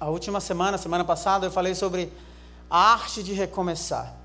[0.00, 2.10] A última semana, semana passada, eu falei sobre
[2.70, 4.16] a arte de recomeçar.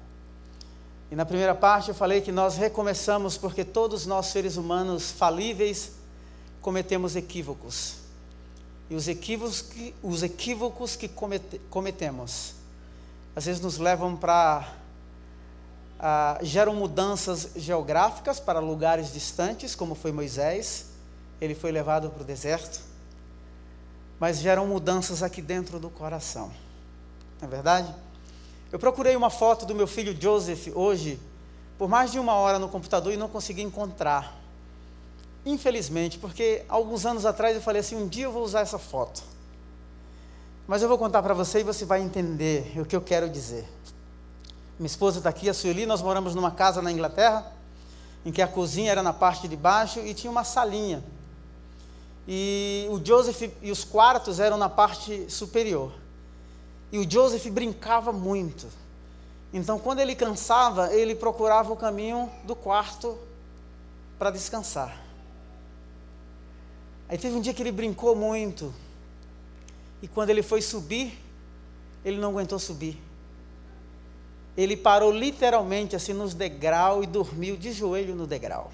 [1.11, 5.91] E na primeira parte eu falei que nós recomeçamos porque todos nós, seres humanos falíveis,
[6.61, 7.95] cometemos equívocos.
[8.89, 12.53] E os equívocos que, os equívocos que comete, cometemos,
[13.35, 14.73] às vezes nos levam para.
[15.95, 20.87] Uh, geram mudanças geográficas para lugares distantes, como foi Moisés,
[21.41, 22.81] ele foi levado para o deserto,
[24.19, 26.51] mas geram mudanças aqui dentro do coração,
[27.41, 27.93] não é verdade?
[28.71, 31.19] Eu procurei uma foto do meu filho Joseph hoje,
[31.77, 34.35] por mais de uma hora no computador e não consegui encontrar.
[35.45, 39.23] Infelizmente, porque alguns anos atrás eu falei assim: um dia eu vou usar essa foto.
[40.67, 43.65] Mas eu vou contar para você e você vai entender o que eu quero dizer.
[44.79, 47.49] Minha esposa está aqui, a Sueli, nós moramos numa casa na Inglaterra,
[48.25, 51.03] em que a cozinha era na parte de baixo e tinha uma salinha.
[52.27, 55.91] E o Joseph e os quartos eram na parte superior.
[56.91, 58.67] E o Joseph brincava muito.
[59.53, 63.17] Então, quando ele cansava, ele procurava o caminho do quarto
[64.17, 65.01] para descansar.
[67.07, 68.73] Aí teve um dia que ele brincou muito.
[70.01, 71.17] E quando ele foi subir,
[72.03, 73.01] ele não aguentou subir.
[74.57, 78.71] Ele parou literalmente assim nos degrau e dormiu de joelho no degrau.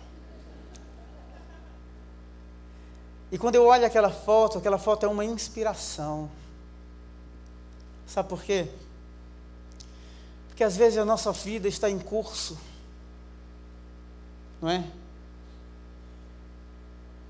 [3.32, 6.30] E quando eu olho aquela foto, aquela foto é uma inspiração.
[8.06, 8.68] Sabe por quê?
[10.50, 12.58] Porque às vezes a nossa vida está em curso,
[14.62, 14.84] não é?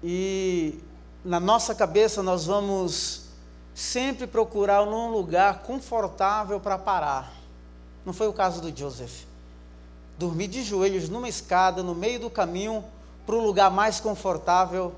[0.04, 0.80] E
[1.24, 3.28] na nossa cabeça nós vamos
[3.76, 7.32] sempre procurar um lugar confortável para parar.
[8.04, 9.26] Não foi o caso do Joseph.
[10.18, 12.84] Dormir de joelhos numa escada, no meio do caminho,
[13.26, 14.96] para o lugar mais confortável.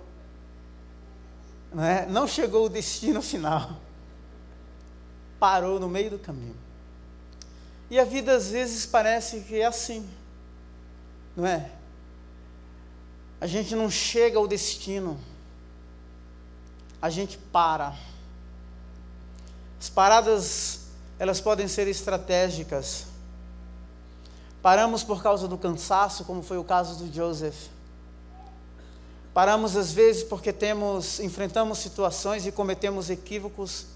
[1.73, 2.05] Não, é?
[2.05, 3.83] não chegou o destino final
[5.43, 6.55] parou no meio do caminho.
[7.89, 10.09] E a vida às vezes parece que é assim,
[11.35, 11.69] não é?
[13.41, 15.19] A gente não chega ao destino,
[17.01, 17.93] a gente para.
[19.77, 20.87] As paradas,
[21.19, 23.07] elas podem ser estratégicas.
[24.61, 27.67] Paramos por causa do cansaço, como foi o caso do Joseph.
[29.33, 33.87] Paramos às vezes porque temos, enfrentamos situações e cometemos equívocos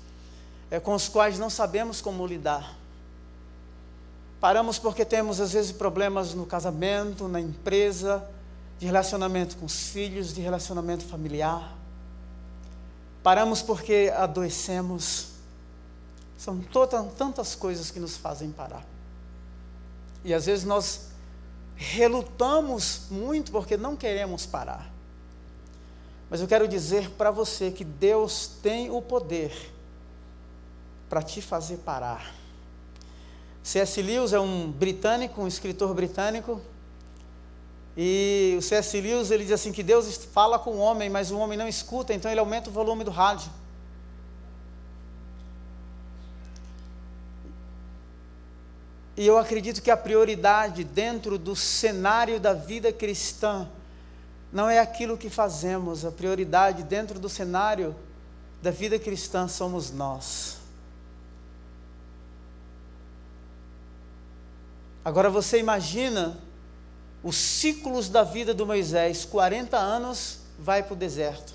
[0.72, 2.76] é, com os quais não sabemos como lidar.
[4.40, 8.28] Paramos porque temos, às vezes, problemas no casamento, na empresa,
[8.80, 11.76] de relacionamento com os filhos, de relacionamento familiar.
[13.24, 15.30] Paramos porque adoecemos.
[16.38, 18.86] São todas, tantas coisas que nos fazem parar.
[20.24, 21.08] E às vezes nós
[21.76, 24.97] relutamos muito porque não queremos parar.
[26.30, 29.54] Mas eu quero dizer para você que Deus tem o poder
[31.10, 32.34] para te fazer parar.
[33.64, 34.02] C.S.
[34.02, 36.62] Lewis é um britânico, um escritor britânico,
[37.96, 39.02] e o C.S.
[39.02, 42.14] Lewis ele diz assim que Deus fala com o homem, mas o homem não escuta,
[42.14, 43.50] então ele aumenta o volume do rádio.
[49.18, 53.68] E eu acredito que a prioridade dentro do cenário da vida cristã
[54.52, 57.96] não é aquilo que fazemos, a prioridade dentro do cenário
[58.62, 60.58] da vida cristã somos nós.
[65.04, 66.38] Agora você imagina
[67.24, 71.54] os ciclos da vida do Moisés: 40 anos vai para o deserto.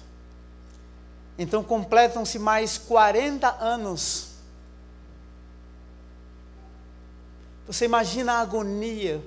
[1.38, 4.28] Então completam-se mais 40 anos.
[7.66, 9.22] Você imagina a agonia.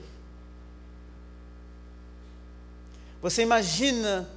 [3.25, 4.29] Você imagina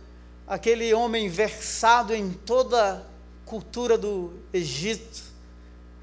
[0.47, 3.03] aquele homem versado em toda a
[3.45, 5.25] cultura do Egito,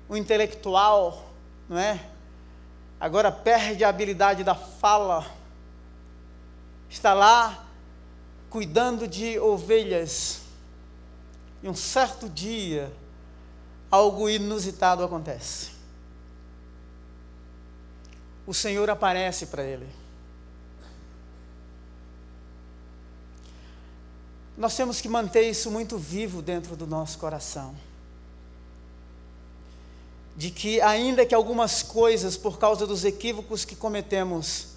[0.07, 1.33] o intelectual,
[1.67, 1.99] não é?
[2.99, 5.25] agora perde a habilidade da fala,
[6.87, 7.65] está lá
[8.51, 10.41] cuidando de ovelhas,
[11.63, 12.93] e um certo dia,
[13.89, 15.71] algo inusitado acontece.
[18.45, 20.04] O Senhor aparece para ele.
[24.57, 27.75] Nós temos que manter isso muito vivo dentro do nosso coração
[30.35, 34.67] de que, ainda que algumas coisas, por causa dos equívocos que cometemos,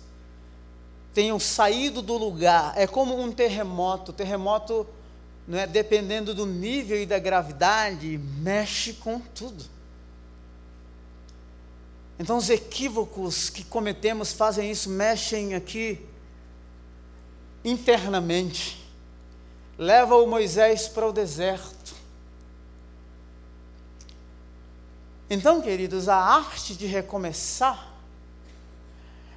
[1.12, 4.12] tenham saído do lugar, é como um terremoto.
[4.12, 4.86] Terremoto,
[5.50, 9.64] é, dependendo do nível e da gravidade, mexe com tudo.
[12.20, 16.06] Então, os equívocos que cometemos fazem isso, mexem aqui
[17.64, 18.77] internamente.
[19.78, 21.78] Leva o Moisés para o deserto
[25.30, 27.92] Então, queridos, a arte de recomeçar,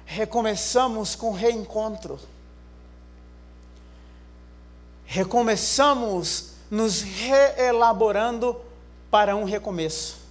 [0.06, 2.18] recomeçamos com reencontro.
[5.04, 8.58] Recomeçamos nos reelaborando
[9.10, 10.22] para um recomeço.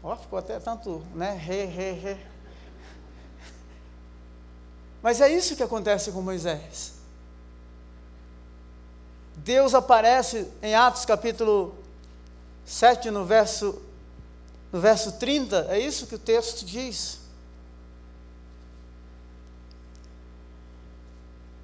[0.00, 1.32] Ó, oh, ficou até tanto, né?
[1.32, 2.16] Re, re, re.
[5.02, 6.94] Mas é isso que acontece com Moisés.
[9.36, 11.74] Deus aparece em Atos capítulo
[12.64, 13.80] 7, no verso,
[14.72, 17.20] no verso 30, é isso que o texto diz.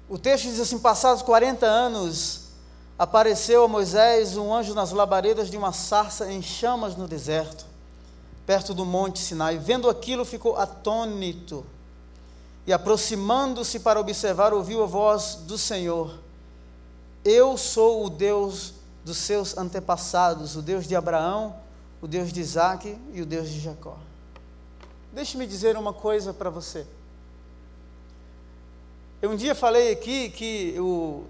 [0.07, 2.43] O texto diz assim: Passados 40 anos,
[2.97, 7.65] apareceu a Moisés um anjo nas labaredas de uma sarça em chamas no deserto,
[8.45, 9.57] perto do monte Sinai.
[9.57, 11.65] Vendo aquilo, ficou atônito
[12.67, 16.22] e, aproximando-se para observar, ouviu a voz do Senhor:
[17.25, 18.73] Eu sou o Deus
[19.05, 21.55] dos seus antepassados, o Deus de Abraão,
[22.01, 23.97] o Deus de Isaac e o Deus de Jacó.
[25.11, 26.85] Deixe-me dizer uma coisa para você.
[29.21, 31.23] Eu um dia falei aqui que o,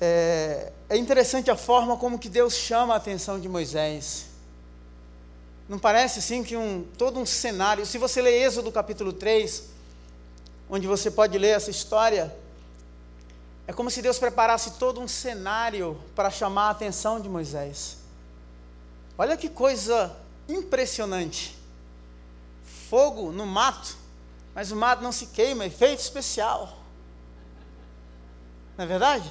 [0.00, 4.26] é, é interessante a forma como que Deus chama a atenção de Moisés.
[5.68, 9.64] Não parece assim que um, todo um cenário, se você ler Êxodo capítulo 3,
[10.68, 12.34] onde você pode ler essa história,
[13.66, 17.98] é como se Deus preparasse todo um cenário para chamar a atenção de Moisés.
[19.18, 20.14] Olha que coisa
[20.48, 21.56] impressionante.
[22.88, 23.96] Fogo no mato,
[24.54, 26.78] mas o mato não se queima, efeito especial.
[28.76, 29.30] Não é verdade?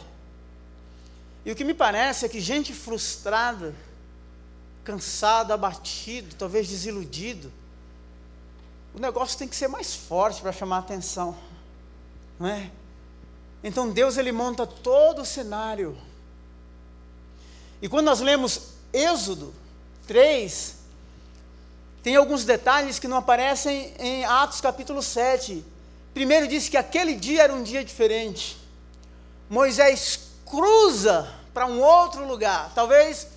[1.45, 3.73] E o que me parece é que gente frustrada,
[4.83, 7.51] cansado, abatido, talvez desiludido,
[8.93, 11.37] o negócio tem que ser mais forte para chamar a atenção,
[12.39, 12.71] não é?
[13.65, 15.97] Então Deus ele monta todo o cenário.
[17.81, 19.55] E quando nós lemos Êxodo
[20.05, 20.75] 3,
[22.03, 25.65] tem alguns detalhes que não aparecem em Atos capítulo 7.
[26.13, 28.55] Primeiro diz que aquele dia era um dia diferente.
[29.49, 33.29] Moisés cruza para um outro lugar, talvez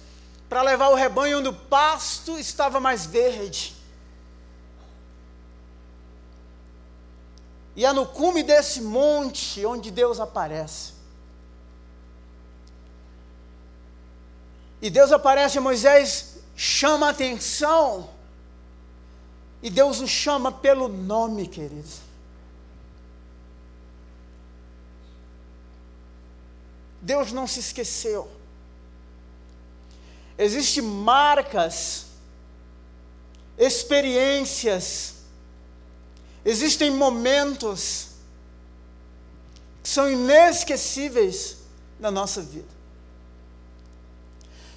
[0.46, 3.74] para levar o rebanho onde o pasto estava mais verde.
[7.78, 10.94] E é no cume desse monte onde Deus aparece.
[14.82, 18.10] E Deus aparece Moisés, chama a atenção.
[19.62, 21.88] E Deus o chama pelo nome, querido.
[27.00, 28.28] Deus não se esqueceu.
[30.36, 32.06] Existem marcas,
[33.56, 35.17] experiências,
[36.48, 38.08] Existem momentos
[39.82, 41.58] que são inesquecíveis
[42.00, 42.74] na nossa vida.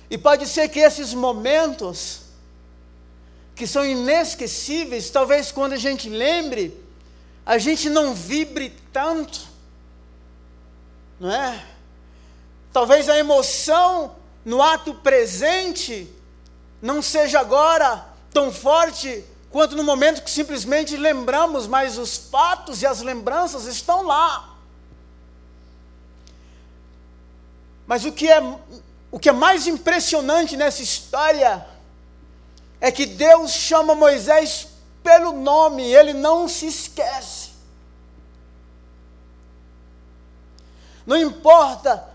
[0.09, 2.23] E pode ser que esses momentos,
[3.55, 6.77] que são inesquecíveis, talvez quando a gente lembre,
[7.45, 9.39] a gente não vibre tanto,
[11.21, 11.65] não é?
[12.73, 16.13] Talvez a emoção no ato presente
[16.81, 22.87] não seja agora tão forte quanto no momento que simplesmente lembramos, mas os fatos e
[22.87, 24.55] as lembranças estão lá.
[27.85, 28.41] Mas o que é,
[29.11, 31.67] o que é mais impressionante nessa história
[32.79, 34.67] é que Deus chama Moisés
[35.03, 37.51] pelo nome, ele não se esquece.
[41.05, 42.07] Não importa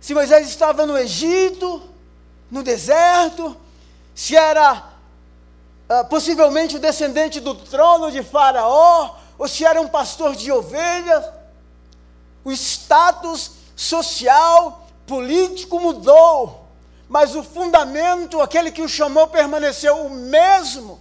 [0.00, 1.82] se Moisés estava no Egito,
[2.50, 3.56] no deserto,
[4.14, 4.87] se era
[5.88, 11.24] uh, possivelmente o descendente do trono de Faraó, ou se era um pastor de ovelhas,
[12.44, 16.68] o status social, político mudou,
[17.08, 21.00] mas o fundamento, aquele que o chamou, permaneceu o mesmo.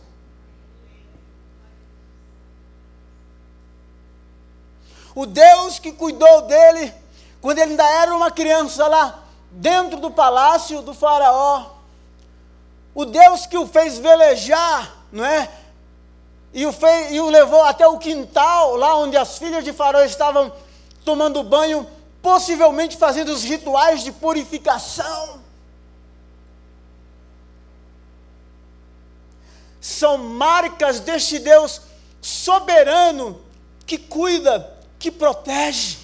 [5.13, 6.94] O Deus que cuidou dele
[7.41, 11.76] quando ele ainda era uma criança lá dentro do palácio do Faraó,
[12.98, 15.48] o Deus que o fez velejar, não é?
[16.51, 20.01] E o, fez, e o levou até o quintal, lá onde as filhas de Faraó
[20.01, 20.51] estavam
[21.06, 21.88] tomando banho,
[22.24, 25.39] possivelmente fazendo os rituais de purificação.
[29.80, 31.80] São marcas deste Deus
[32.20, 33.39] soberano
[33.86, 36.00] que cuida, que protege.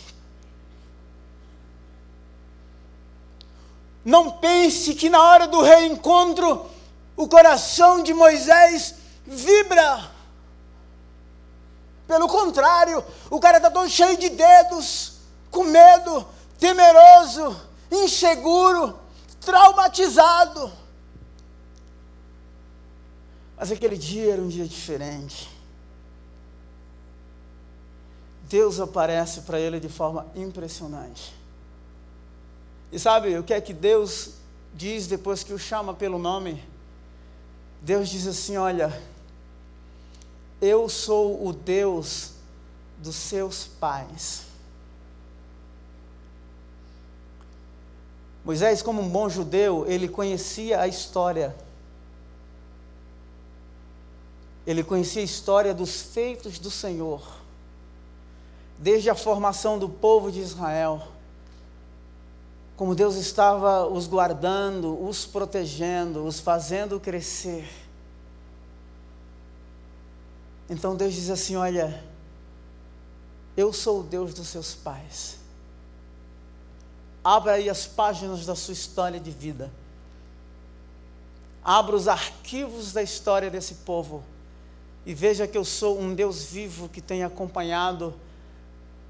[4.05, 6.71] Não pense que na hora do reencontro
[7.15, 10.11] o coração de Moisés vibra.
[12.07, 15.13] Pelo contrário, o cara está todo cheio de dedos,
[15.49, 16.27] com medo,
[16.59, 17.59] temeroso,
[17.91, 18.99] inseguro,
[19.39, 20.71] traumatizado.
[23.57, 25.49] Mas aquele dia era um dia diferente.
[28.43, 31.33] Deus aparece para ele de forma impressionante.
[32.91, 34.31] E sabe o que é que Deus
[34.73, 36.63] diz depois que o chama pelo nome?
[37.83, 38.97] Deus diz assim: Olha,
[40.61, 42.31] eu sou o Deus
[42.97, 44.43] dos seus pais.
[48.45, 51.53] Moisés, como um bom judeu, ele conhecia a história.
[54.65, 57.21] Ele conhecia a história dos feitos do Senhor,
[58.79, 61.12] desde a formação do povo de Israel,
[62.75, 67.69] como Deus estava os guardando, os protegendo, os fazendo crescer.
[70.69, 72.03] Então Deus diz assim: Olha,
[73.55, 75.37] eu sou o Deus dos seus pais.
[77.23, 79.71] Abra aí as páginas da sua história de vida.
[81.63, 84.23] Abra os arquivos da história desse povo
[85.05, 88.13] e veja que eu sou um Deus vivo que tem acompanhado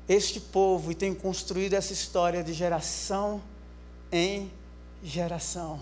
[0.08, 3.41] este povo e tem construído essa história de geração
[4.13, 4.53] em
[5.01, 5.82] geração.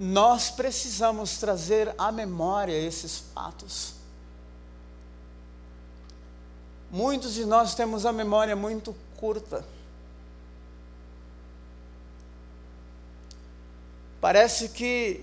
[0.00, 3.92] Nós precisamos trazer à memória esses fatos.
[6.90, 9.64] Muitos de nós temos a memória muito curta.
[14.18, 15.22] Parece que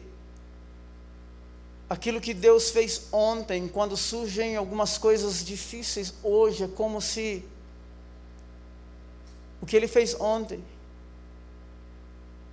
[1.89, 7.43] aquilo que Deus fez ontem, quando surgem algumas coisas difíceis hoje, é como se
[9.70, 10.64] que Ele fez ontem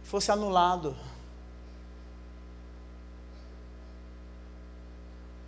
[0.04, 0.96] fosse anulado.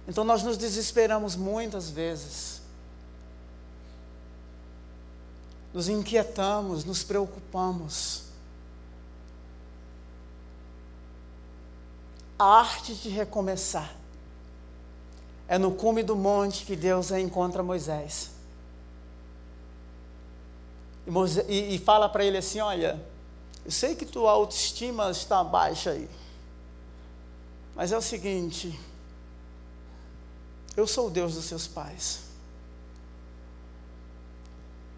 [0.08, 2.58] Então nós nos desesperamos muitas vezes.
[5.72, 8.24] nos inquietamos, nos preocupamos.
[12.38, 13.94] A arte de recomeçar
[15.46, 18.37] é no cume do monte que Deus encontra Moisés.
[21.48, 23.00] E, e fala para ele assim: Olha,
[23.64, 26.08] eu sei que tua autoestima está baixa aí,
[27.74, 28.78] mas é o seguinte,
[30.76, 32.28] eu sou o Deus dos seus pais.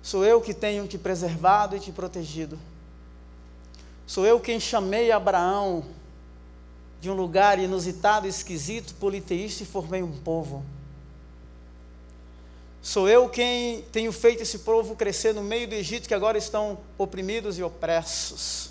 [0.03, 2.59] Sou eu que tenho te preservado e te protegido.
[4.07, 5.85] Sou eu quem chamei Abraão
[7.01, 10.65] de um lugar inusitado, esquisito, politeísta e formei um povo.
[12.83, 16.81] Sou eu quem tenho feito esse povo crescer no meio do Egito, que agora estão
[16.97, 18.71] oprimidos e opressos.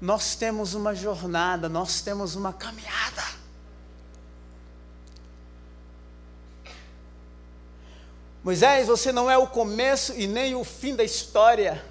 [0.00, 3.22] Nós temos uma jornada, nós temos uma caminhada.
[8.42, 11.84] Moisés, você não é o começo e nem o fim da história.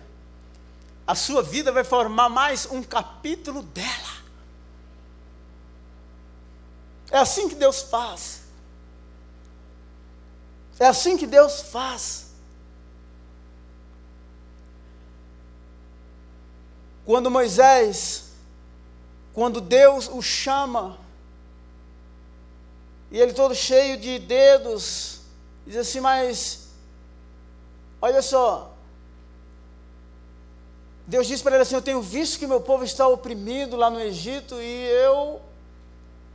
[1.05, 4.15] A sua vida vai formar mais um capítulo dela.
[7.11, 8.44] É assim que Deus faz.
[10.79, 12.33] É assim que Deus faz.
[17.05, 18.31] Quando Moisés,
[19.33, 20.97] quando Deus o chama,
[23.11, 25.15] e ele todo cheio de dedos,
[25.65, 26.67] Diz assim, mas
[27.99, 28.71] olha só.
[31.07, 33.99] Deus disse para ele assim: Eu tenho visto que meu povo está oprimido lá no
[33.99, 35.41] Egito e eu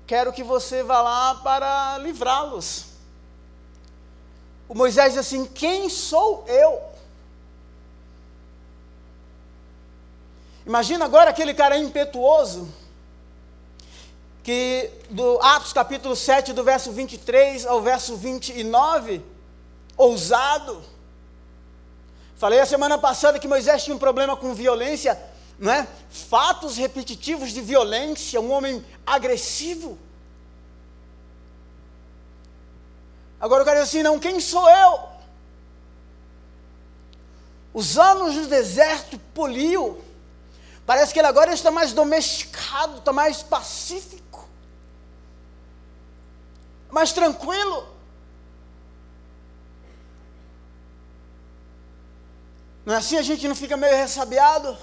[0.07, 2.90] quero que você vá lá para livrá-los.
[4.71, 6.81] O Moisés diz assim: Quem sou eu?
[10.65, 12.73] Imagina agora aquele cara impetuoso
[14.45, 19.21] que do Atos capítulo 7, do verso 23 ao verso 29,
[19.97, 20.81] ousado.
[22.37, 25.21] Falei a semana passada que Moisés tinha um problema com violência,
[25.59, 25.85] não é?
[26.11, 29.99] Fatos repetitivos de violência, um homem agressivo.
[33.41, 35.09] Agora eu quero dizer assim, não, quem sou eu?
[37.73, 40.05] Os anos no deserto poliu.
[40.85, 44.21] Parece que ele agora está mais domesticado, está mais pacífico
[46.91, 47.87] mais tranquilo.
[52.85, 54.77] Não é assim a gente não fica meio ressabiado?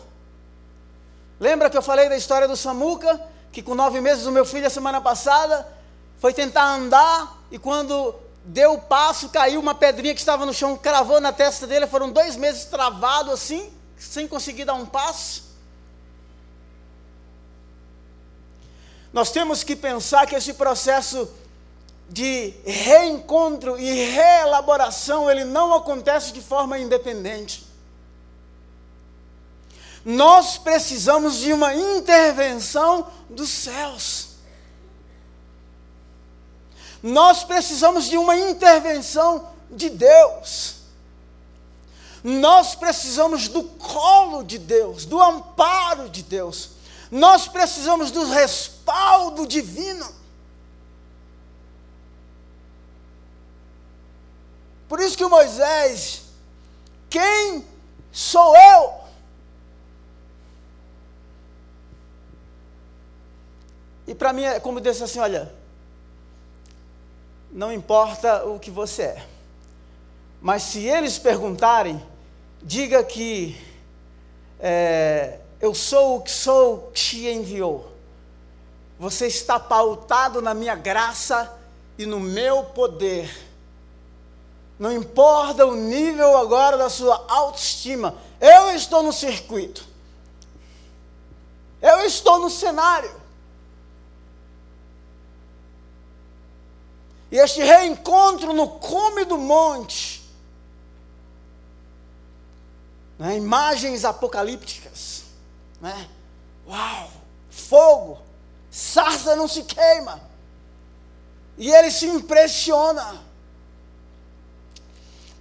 [1.40, 3.22] Lembra que eu falei da história do Samuca?
[3.52, 5.68] Que com nove meses o meu filho, a semana passada,
[6.20, 8.16] foi tentar andar e quando
[8.48, 11.86] deu o passo, caiu uma pedrinha que estava no chão, cravou na testa dele.
[11.86, 15.44] Foram dois meses travado assim, sem conseguir dar um passo.
[19.12, 21.30] Nós temos que pensar que esse processo
[22.10, 27.68] de reencontro e reelaboração, ele não acontece de forma independente.
[30.06, 34.37] Nós precisamos de uma intervenção dos céus.
[37.02, 40.78] Nós precisamos de uma intervenção de Deus.
[42.24, 46.72] Nós precisamos do colo de Deus, do amparo de Deus.
[47.12, 50.18] Nós precisamos do respaldo divino.
[54.90, 56.24] Por isso que Moisés,
[57.10, 57.66] quem
[58.12, 58.94] sou eu?
[64.08, 65.54] E para mim é como disse assim: olha,
[67.52, 69.26] não importa o que você é,
[70.42, 72.02] mas se eles perguntarem,
[72.62, 73.60] diga que
[74.60, 77.92] é, eu sou o que sou que te enviou.
[79.00, 81.56] Você está pautado na minha graça
[81.98, 83.46] e no meu poder.
[84.80, 89.86] Não importa o nível agora da sua autoestima, eu estou no circuito.
[91.82, 93.12] Eu estou no cenário.
[97.32, 100.18] E este reencontro no cume do monte
[103.18, 103.38] né?
[103.38, 105.24] imagens apocalípticas.
[105.82, 106.08] Né?
[106.68, 107.10] Uau!
[107.50, 108.22] Fogo!
[108.70, 110.22] Sarça não se queima.
[111.58, 113.24] E ele se impressiona.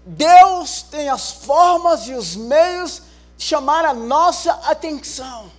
[0.07, 3.02] Deus tem as formas e os meios
[3.37, 5.50] de chamar a nossa atenção.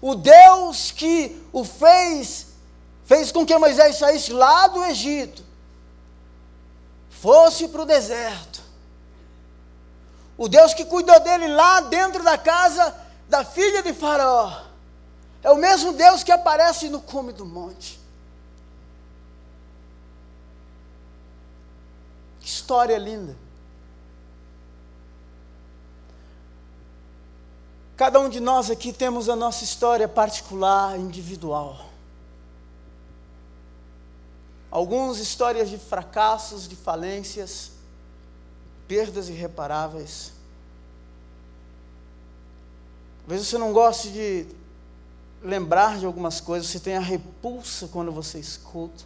[0.00, 2.46] O Deus que o fez,
[3.06, 5.42] fez com que Moisés saísse lá do Egito,
[7.08, 8.60] fosse para o deserto.
[10.36, 12.94] O Deus que cuidou dele lá dentro da casa
[13.28, 14.64] da filha de Faraó.
[15.42, 17.98] É o mesmo Deus que aparece no cume do monte.
[22.40, 23.36] Que história linda.
[27.96, 31.85] Cada um de nós aqui temos a nossa história particular, individual.
[34.76, 37.70] Alguns histórias de fracassos, de falências,
[38.86, 40.34] perdas irreparáveis.
[43.20, 44.46] Talvez você não goste de
[45.42, 49.02] lembrar de algumas coisas, você tenha repulsa quando você escuta.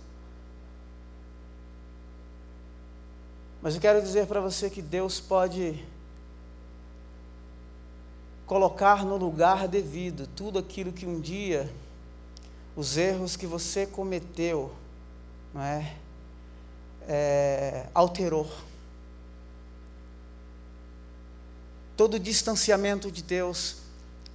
[3.62, 5.86] Mas eu quero dizer para você que Deus pode
[8.44, 11.72] colocar no lugar devido tudo aquilo que um dia,
[12.74, 14.79] os erros que você cometeu,
[15.52, 15.96] não é?
[17.02, 18.50] é alterou.
[21.96, 23.78] Todo o distanciamento de Deus,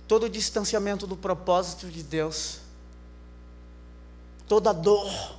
[0.07, 2.59] todo o distanciamento do propósito de Deus,
[4.47, 5.37] toda dor,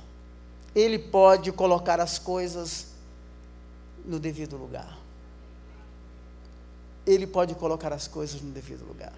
[0.75, 2.87] Ele pode colocar as coisas
[4.05, 4.97] no devido lugar.
[7.05, 9.13] Ele pode colocar as coisas no devido lugar.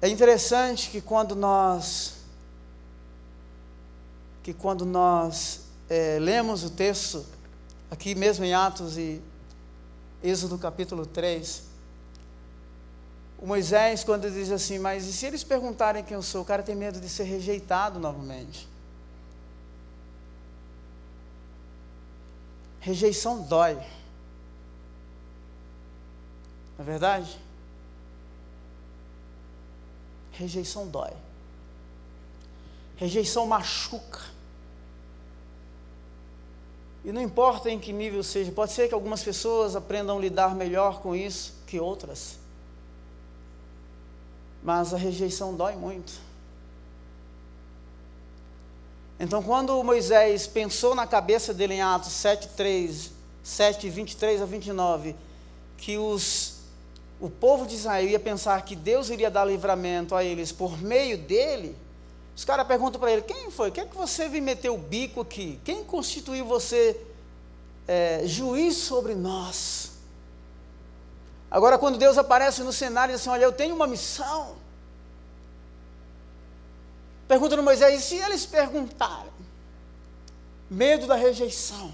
[0.00, 2.19] É interessante que quando nós
[4.42, 7.24] que quando nós é, lemos o texto,
[7.90, 9.20] aqui mesmo em Atos e
[10.22, 11.64] Êxodo capítulo 3,
[13.38, 16.62] o Moisés, quando diz assim, mas e se eles perguntarem quem eu sou, o cara
[16.62, 18.68] tem medo de ser rejeitado novamente.
[22.80, 23.74] Rejeição dói.
[23.74, 23.84] Não
[26.80, 27.38] é verdade?
[30.32, 31.12] Rejeição dói.
[33.00, 34.20] Rejeição machuca.
[37.02, 40.54] E não importa em que nível seja, pode ser que algumas pessoas aprendam a lidar
[40.54, 42.38] melhor com isso que outras.
[44.62, 46.12] Mas a rejeição dói muito.
[49.18, 55.16] Então, quando Moisés pensou na cabeça dele em Atos 7, 3, 7, 23 a 29,
[55.78, 56.58] que os,
[57.18, 61.16] o povo de Israel ia pensar que Deus iria dar livramento a eles por meio
[61.16, 61.74] dele,
[62.40, 63.70] os caras perguntam para ele: quem foi?
[63.70, 65.60] Quem é que você veio meter o bico aqui?
[65.62, 66.98] Quem constituiu você
[67.86, 69.90] é, juiz sobre nós?
[71.50, 74.56] Agora, quando Deus aparece no cenário e diz assim: Olha, eu tenho uma missão.
[77.28, 79.30] Pergunta no Moisés: e se eles perguntarem?
[80.70, 81.92] Medo da rejeição.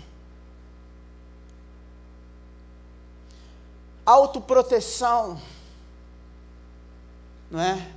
[4.06, 5.42] Autoproteção.
[7.50, 7.95] Não é?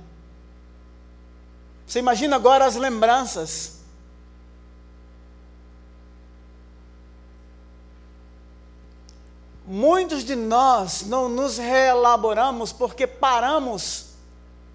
[1.90, 3.80] Você imagina agora as lembranças.
[9.66, 14.10] Muitos de nós não nos reelaboramos porque paramos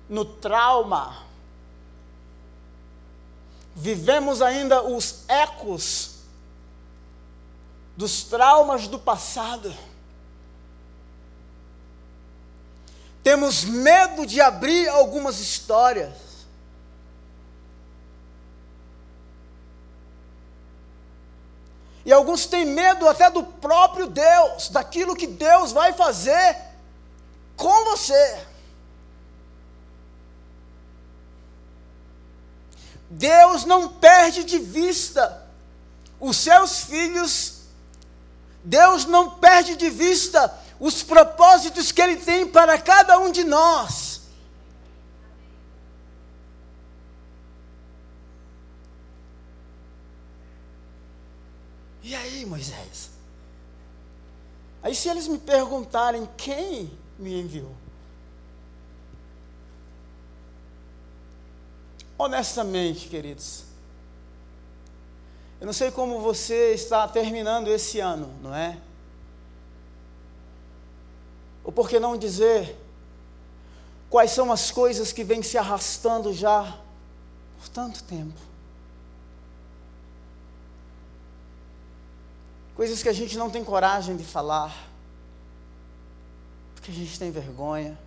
[0.09, 1.23] no trauma.
[3.73, 6.15] Vivemos ainda os ecos
[7.95, 9.73] dos traumas do passado.
[13.23, 16.24] Temos medo de abrir algumas histórias.
[22.05, 26.55] E alguns têm medo até do próprio Deus, daquilo que Deus vai fazer
[27.57, 28.45] com você.
[33.09, 35.43] Deus não perde de vista
[36.19, 37.61] os seus filhos,
[38.63, 44.14] Deus não perde de vista os propósitos que Ele tem para cada um de nós.
[52.05, 53.09] E aí, Moisés?
[54.83, 57.75] Aí, se eles me perguntarem quem me enviou,
[62.17, 63.65] Honestamente, queridos,
[65.59, 68.77] eu não sei como você está terminando esse ano, não é?
[71.61, 72.73] Ou por que não dizer
[74.09, 76.77] quais são as coisas que vêm se arrastando já
[77.59, 78.39] por tanto tempo?
[82.75, 84.75] Coisas que a gente não tem coragem de falar,
[86.75, 87.97] porque a gente tem vergonha,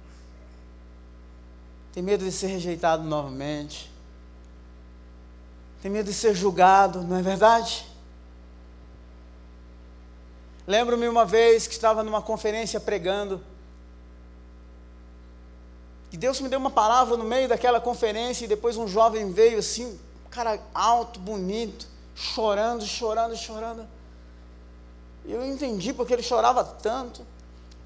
[1.92, 3.90] tem medo de ser rejeitado novamente
[5.80, 7.86] tem medo de ser julgado, não é verdade?
[10.66, 13.40] Lembro-me uma vez que estava numa conferência pregando,
[16.10, 19.58] e Deus me deu uma palavra no meio daquela conferência, e depois um jovem veio
[19.58, 19.98] assim,
[20.30, 23.86] cara alto, bonito, chorando, chorando, chorando.
[25.28, 27.20] Eu entendi porque ele chorava tanto.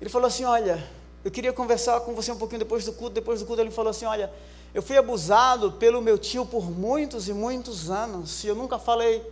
[0.00, 0.88] Ele falou assim: Olha,
[1.24, 3.14] eu queria conversar com você um pouquinho depois do culto.
[3.14, 4.32] Depois do culto, ele falou assim: Olha,
[4.72, 9.22] eu fui abusado pelo meu tio por muitos e muitos anos, e eu nunca falei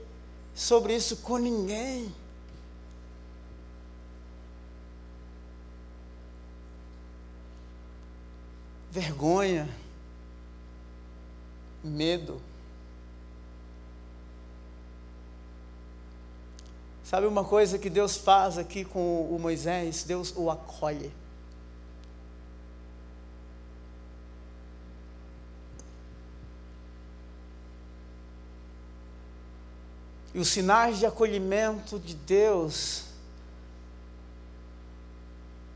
[0.55, 2.13] sobre isso com ninguém.
[8.91, 9.69] Vergonha,
[11.85, 12.43] medo.
[17.11, 20.05] Sabe uma coisa que Deus faz aqui com o Moisés?
[20.05, 21.13] Deus o acolhe.
[30.33, 33.07] E os sinais de acolhimento de Deus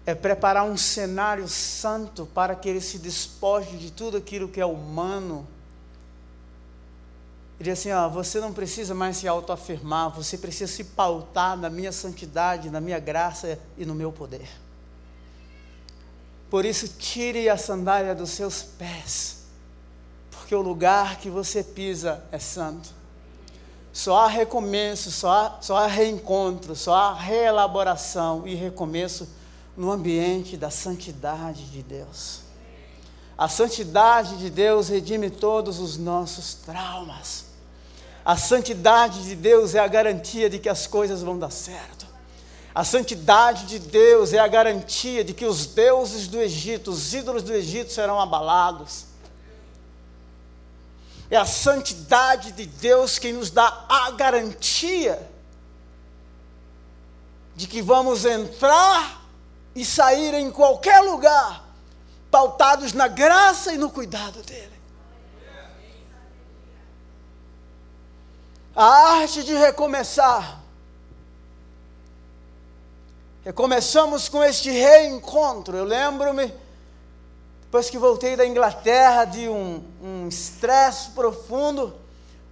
[0.06, 4.66] é preparar um cenário santo para que ele se despoje de tudo aquilo que é
[4.66, 5.44] humano.
[7.58, 11.92] Ele assim: ó, você não precisa mais se autoafirmar, você precisa se pautar na minha
[11.92, 14.48] santidade, na minha graça e no meu poder.
[16.50, 19.38] Por isso, tire a sandália dos seus pés,
[20.30, 22.90] porque o lugar que você pisa é santo.
[23.92, 29.28] Só há recomeço, só há, só há reencontro, só há reelaboração e recomeço
[29.76, 32.43] no ambiente da santidade de Deus.
[33.36, 37.46] A santidade de Deus redime todos os nossos traumas.
[38.24, 42.06] A santidade de Deus é a garantia de que as coisas vão dar certo.
[42.74, 47.42] A santidade de Deus é a garantia de que os deuses do Egito, os ídolos
[47.42, 49.14] do Egito serão abalados
[51.30, 55.30] é a santidade de Deus quem nos dá a garantia
[57.56, 59.22] de que vamos entrar
[59.74, 61.63] e sair em qualquer lugar,
[62.34, 64.74] pautados na graça e no cuidado dEle.
[68.74, 68.84] A
[69.20, 70.60] arte de recomeçar.
[73.44, 75.76] Recomeçamos com este reencontro.
[75.76, 76.52] Eu lembro-me
[77.62, 81.94] depois que voltei da Inglaterra de um estresse profundo,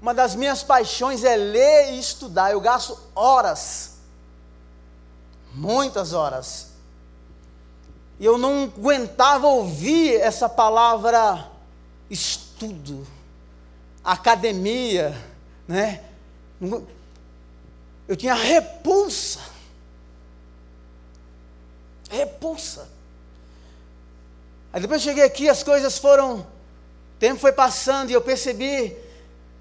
[0.00, 2.52] uma das minhas paixões é ler e estudar.
[2.52, 3.94] Eu gasto horas,
[5.52, 6.71] muitas horas.
[8.18, 11.50] E eu não aguentava ouvir essa palavra
[12.08, 13.06] estudo,
[14.04, 15.16] academia,
[15.66, 16.04] né?
[18.06, 19.40] Eu tinha repulsa.
[22.10, 22.88] Repulsa.
[24.72, 26.40] Aí depois cheguei aqui, as coisas foram.
[26.40, 26.46] O
[27.18, 28.96] tempo foi passando e eu percebi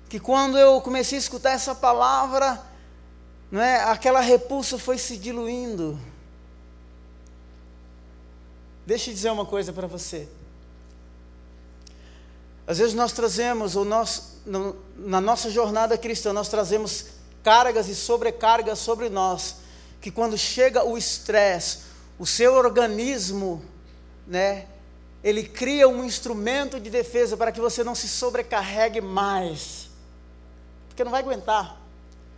[0.09, 2.61] que quando eu comecei a escutar essa palavra,
[3.49, 5.97] não é, aquela repulsa foi se diluindo.
[8.86, 10.28] Deixa eu dizer uma coisa para você.
[12.65, 17.08] Às vezes nós trazemos, ou nós, no, na nossa jornada cristã, nós trazemos
[17.44, 19.58] cargas e sobrecargas sobre nós,
[20.00, 21.80] que quando chega o estresse,
[22.17, 23.63] o seu organismo,
[24.28, 24.67] né,
[25.24, 29.89] ele cria um instrumento de defesa para que você não se sobrecarregue mais.
[30.88, 31.80] Porque não vai aguentar.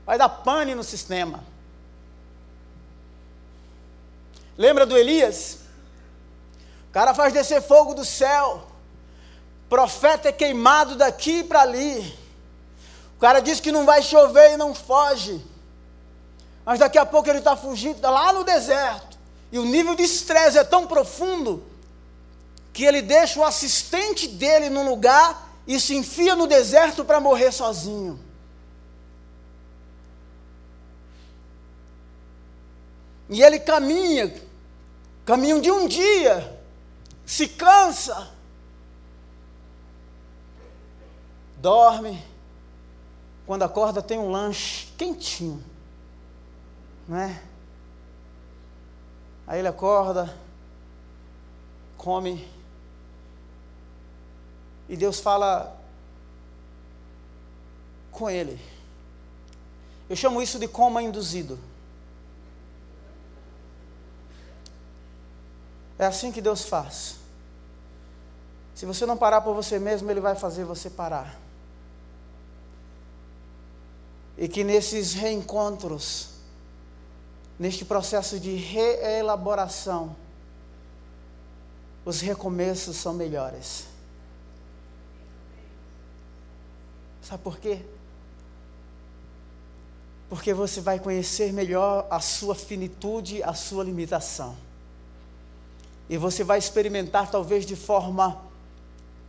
[0.05, 1.43] Vai dar pane no sistema.
[4.57, 5.59] Lembra do Elias?
[6.93, 8.67] Cara faz descer fogo do céu.
[9.67, 12.17] Profeta é queimado daqui para ali.
[13.17, 15.43] O cara diz que não vai chover e não foge.
[16.63, 19.17] Mas daqui a pouco ele está fugindo, está lá no deserto.
[19.51, 21.63] E o nível de estresse é tão profundo
[22.71, 27.51] que ele deixa o assistente dele num lugar e se enfia no deserto para morrer
[27.51, 28.19] sozinho.
[33.29, 34.31] E ele caminha,
[35.25, 36.52] caminho de um dia,
[37.25, 38.31] se cansa,
[41.57, 42.21] dorme,
[43.45, 45.63] quando acorda tem um lanche quentinho,
[47.07, 47.43] não é?
[49.45, 50.37] Aí ele acorda,
[51.97, 52.47] come,
[54.87, 55.77] e Deus fala
[58.11, 58.59] com ele.
[60.09, 61.59] Eu chamo isso de coma induzido.
[66.03, 67.15] É assim que Deus faz.
[68.75, 71.39] Se você não parar por você mesmo, Ele vai fazer você parar.
[74.37, 76.31] E que nesses reencontros,
[77.57, 80.13] neste processo de reelaboração,
[82.03, 83.85] os recomeços são melhores.
[87.21, 87.79] Sabe por quê?
[90.27, 94.72] Porque você vai conhecer melhor a sua finitude, a sua limitação.
[96.09, 98.41] E você vai experimentar, talvez de forma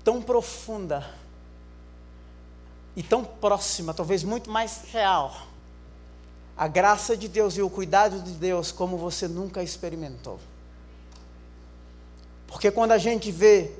[0.02, 1.08] tão profunda
[2.96, 5.34] e tão próxima, talvez muito mais real,
[6.56, 10.38] a graça de Deus e o cuidado de Deus como você nunca experimentou.
[12.46, 13.72] Porque quando a gente vê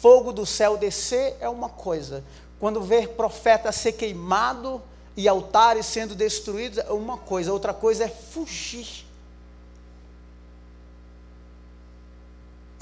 [0.00, 2.22] fogo do céu descer é uma coisa,
[2.60, 4.80] quando ver profeta ser queimado
[5.16, 9.03] e altares sendo destruídos é uma coisa, outra coisa é fugir.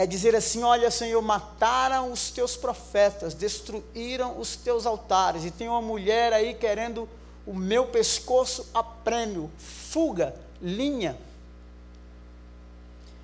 [0.02, 5.68] É dizer assim: Olha, Senhor, mataram os teus profetas, destruíram os teus altares, e tem
[5.68, 7.08] uma mulher aí querendo
[7.46, 11.16] o meu pescoço a prêmio, fuga, linha.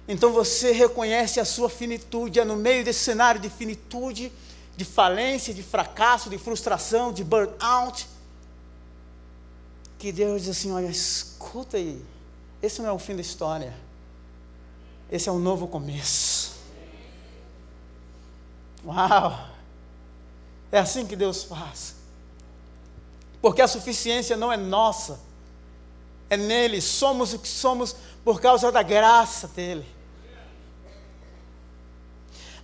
[0.06, 4.30] Então você reconhece a sua finitude, é no meio desse cenário de finitude
[4.76, 8.06] de falência, de fracasso, de frustração, de burnout.
[9.98, 12.00] Que Deus diz assim: olha, escuta aí,
[12.62, 13.74] esse não é o fim da história,
[15.10, 16.47] esse é um novo começo.
[18.88, 19.38] Uau!
[20.72, 21.94] É assim que Deus faz.
[23.40, 25.20] Porque a suficiência não é nossa,
[26.28, 26.80] é nele.
[26.80, 29.86] Somos o que somos por causa da graça dele.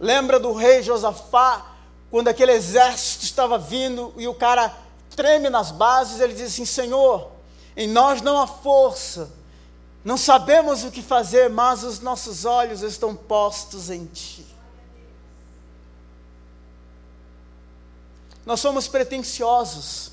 [0.00, 1.74] Lembra do rei Josafá?
[2.14, 4.72] quando aquele exército estava vindo e o cara
[5.16, 7.28] treme nas bases, ele diz assim: Senhor,
[7.76, 9.32] em nós não há força,
[10.04, 14.46] não sabemos o que fazer, mas os nossos olhos estão postos em Ti.
[18.44, 20.12] Nós somos pretensiosos,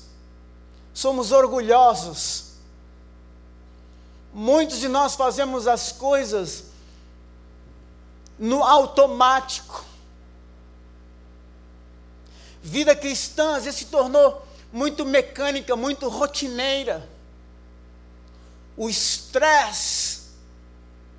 [0.94, 2.52] somos orgulhosos.
[4.32, 6.64] Muitos de nós fazemos as coisas
[8.38, 9.84] no automático.
[12.62, 17.08] Vida cristã às vezes se tornou muito mecânica, muito rotineira.
[18.74, 20.22] O estresse,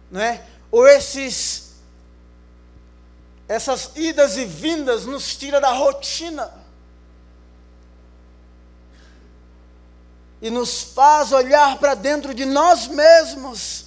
[0.10, 0.47] né?
[0.71, 1.73] ou esses,
[3.47, 6.62] essas idas e vindas nos tira da rotina.
[10.43, 13.86] E nos faz olhar para dentro de nós mesmos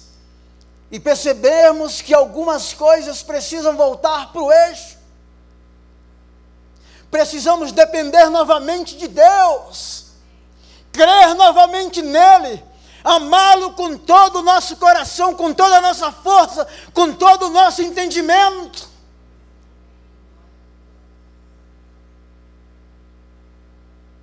[0.89, 4.97] e percebermos que algumas coisas precisam voltar para o eixo.
[7.11, 10.07] Precisamos depender novamente de Deus,
[10.91, 12.63] crer novamente nele,
[13.03, 17.83] amá-lo com todo o nosso coração, com toda a nossa força, com todo o nosso
[17.83, 18.89] entendimento.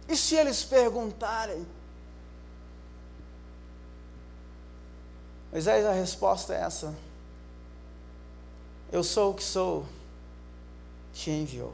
[0.08, 1.64] E se eles perguntarem,
[5.54, 6.92] Moisés, a resposta é essa:
[8.90, 9.86] Eu sou o que sou,
[11.12, 11.72] te enviou.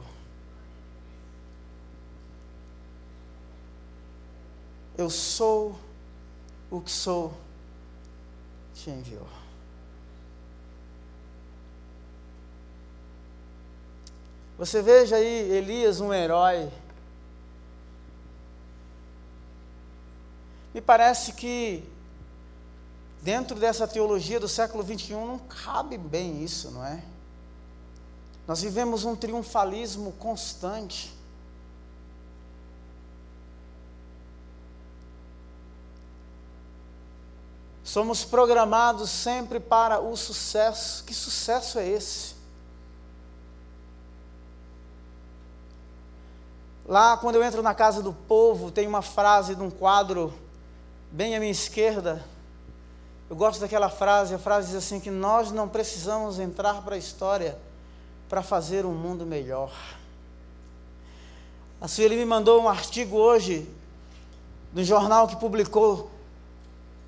[4.95, 5.75] Eu sou
[6.69, 7.33] o que sou,
[8.75, 9.27] te enviou.
[14.59, 16.69] Você veja aí Elias, um herói.
[20.71, 21.90] Me parece que
[23.21, 27.03] dentro dessa teologia do século 21 não cabe bem isso, não é?
[28.47, 31.13] Nós vivemos um triunfalismo constante.
[37.83, 41.03] Somos programados sempre para o sucesso.
[41.03, 42.35] Que sucesso é esse?
[46.87, 50.33] Lá, quando eu entro na casa do povo, tem uma frase de um quadro
[51.11, 52.25] bem à minha esquerda.
[53.31, 56.97] Eu gosto daquela frase, a frase diz assim: que nós não precisamos entrar para a
[56.97, 57.57] história
[58.27, 59.71] para fazer um mundo melhor.
[61.79, 63.65] A Sueli me mandou um artigo hoje,
[64.73, 66.11] no jornal que publicou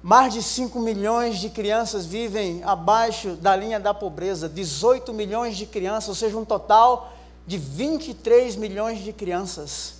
[0.01, 5.65] mais de 5 milhões de crianças vivem abaixo da linha da pobreza, 18 milhões de
[5.65, 7.11] crianças, ou seja, um total
[7.45, 9.95] de 23 milhões de crianças.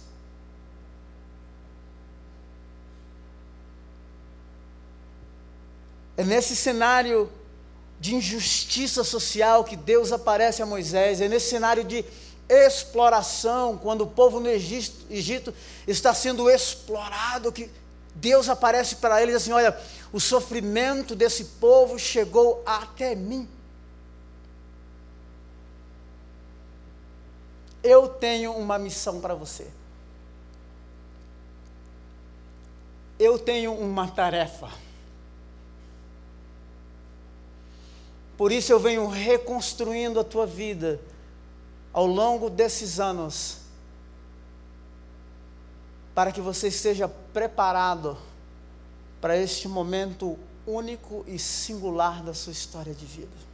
[6.16, 7.30] É nesse cenário
[8.00, 12.06] de injustiça social que Deus aparece a Moisés, é nesse cenário de
[12.50, 15.54] exploração, quando o povo no Egito, Egito
[15.88, 17.72] está sendo explorado, que
[18.16, 19.78] Deus aparece para eles assim: olha,
[20.12, 23.48] o sofrimento desse povo chegou até mim.
[27.84, 29.68] Eu tenho uma missão para você.
[33.20, 34.70] Eu tenho uma tarefa.
[38.38, 41.00] Por isso eu venho reconstruindo a tua vida
[41.92, 43.60] ao longo desses anos
[46.16, 48.18] para que você esteja preparado
[49.22, 53.54] para este momento único e singular da sua história de vida.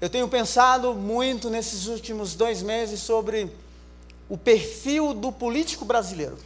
[0.00, 3.50] Eu tenho pensado muito nesses últimos dois meses sobre
[4.28, 6.38] o perfil do político brasileiro.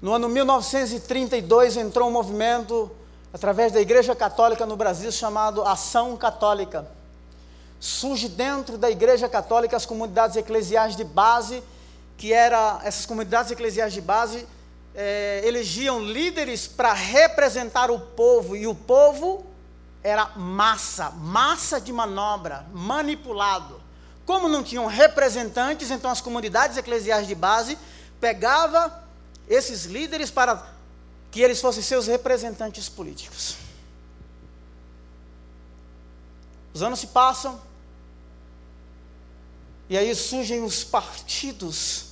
[0.00, 2.90] No ano 1932 entrou um movimento
[3.32, 6.86] através da Igreja Católica no Brasil chamado Ação Católica
[7.80, 11.62] surge dentro da Igreja Católica as comunidades eclesiais de base,
[12.16, 14.46] que era essas comunidades eclesiais de base
[14.94, 19.46] é, elegiam líderes para representar o povo e o povo
[20.02, 23.80] era massa, massa de manobra, manipulado.
[24.26, 27.78] Como não tinham representantes, então as comunidades eclesiais de base
[28.20, 29.04] pegava
[29.48, 30.62] esses líderes para
[31.38, 33.58] que eles fossem seus representantes políticos.
[36.74, 37.62] Os anos se passam,
[39.88, 42.06] e aí surgem os partidos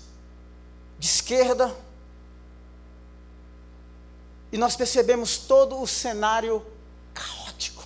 [0.96, 1.76] de esquerda.
[4.52, 6.64] E nós percebemos todo o cenário
[7.12, 7.84] caótico.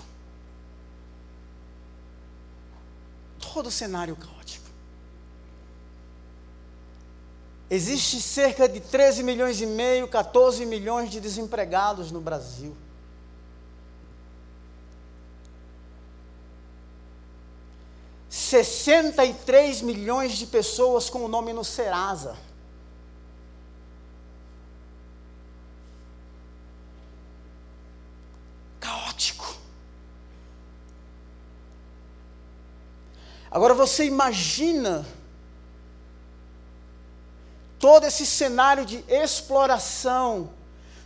[3.38, 4.39] Todo o cenário caótico.
[7.70, 12.76] Existe cerca de 13 milhões e meio, 14 milhões de desempregados no Brasil.
[18.28, 22.36] 63 milhões de pessoas com o nome no Serasa.
[28.80, 29.54] Caótico.
[33.48, 35.06] Agora você imagina
[37.80, 40.50] todo esse cenário de exploração,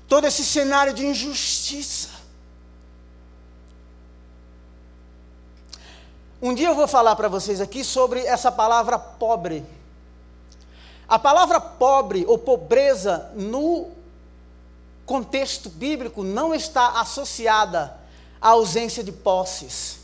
[0.09, 2.09] todo esse cenário de injustiça.
[6.43, 9.65] Um dia eu vou falar para vocês aqui sobre essa palavra pobre.
[11.09, 13.93] A palavra pobre ou pobreza no
[15.07, 17.97] contexto bíblico não está associada
[18.41, 20.01] à ausência de posses.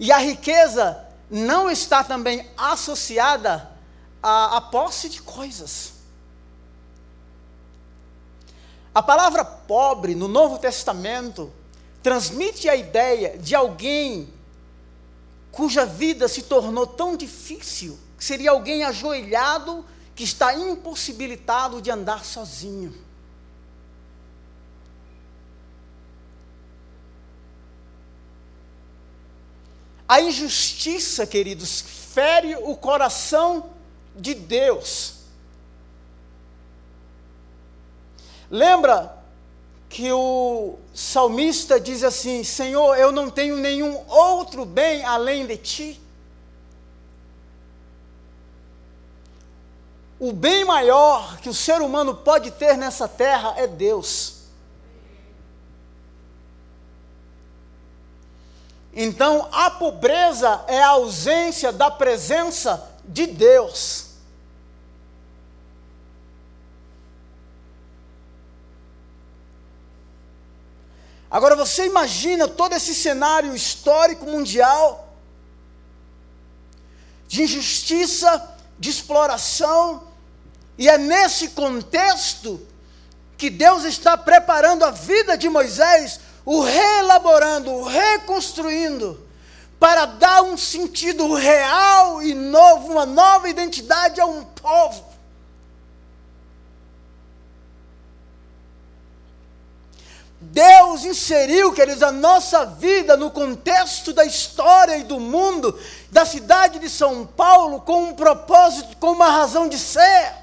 [0.00, 3.77] E a riqueza não está também associada
[4.22, 5.94] à, à posse de coisas.
[8.94, 11.52] A palavra pobre no Novo Testamento
[12.02, 14.32] transmite a ideia de alguém
[15.52, 22.24] cuja vida se tornou tão difícil, que seria alguém ajoelhado que está impossibilitado de andar
[22.24, 22.94] sozinho.
[30.08, 33.70] A injustiça, queridos, fere o coração
[34.18, 35.14] de Deus.
[38.50, 39.16] Lembra
[39.88, 46.00] que o salmista diz assim: Senhor, eu não tenho nenhum outro bem além de ti.
[50.20, 54.38] O bem maior que o ser humano pode ter nessa terra é Deus.
[58.92, 64.07] Então, a pobreza é a ausência da presença de Deus.
[71.30, 75.14] Agora você imagina todo esse cenário histórico mundial
[77.26, 80.04] de injustiça, de exploração,
[80.78, 82.66] e é nesse contexto
[83.36, 89.26] que Deus está preparando a vida de Moisés, o reelaborando, o reconstruindo,
[89.78, 95.07] para dar um sentido real e novo, uma nova identidade a um povo.
[100.50, 105.78] Deus inseriu, queridos, a nossa vida no contexto da história e do mundo,
[106.10, 110.34] da cidade de São Paulo, com um propósito, com uma razão de ser.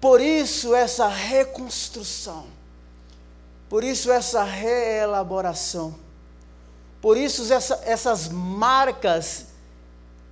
[0.00, 2.46] Por isso, essa reconstrução,
[3.68, 5.94] por isso, essa reelaboração,
[7.00, 9.55] por isso, essa, essas marcas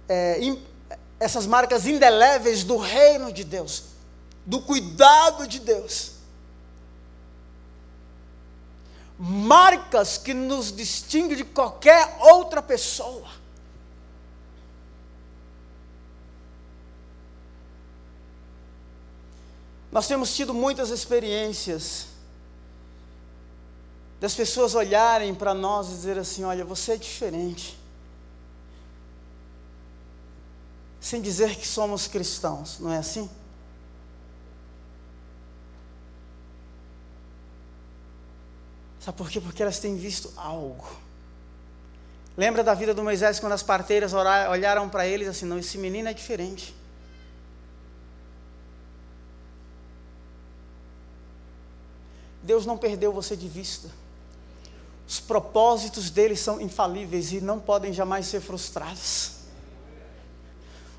[0.08, 0.38] é,
[1.18, 3.84] essas marcas indeléveis do reino de Deus,
[4.44, 6.12] do cuidado de Deus.
[9.18, 13.28] Marcas que nos distinguem de qualquer outra pessoa.
[19.90, 22.08] Nós temos tido muitas experiências
[24.20, 27.78] das pessoas olharem para nós e dizer assim: olha, você é diferente.
[31.04, 33.28] Sem dizer que somos cristãos, não é assim?
[39.00, 39.38] Sabe por quê?
[39.38, 40.88] Porque elas têm visto algo.
[42.34, 46.08] Lembra da vida do Moisés quando as parteiras olharam para eles assim: não, esse menino
[46.08, 46.74] é diferente.
[52.42, 53.90] Deus não perdeu você de vista.
[55.06, 59.43] Os propósitos dele são infalíveis e não podem jamais ser frustrados